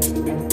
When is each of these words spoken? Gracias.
Gracias. 0.00 0.51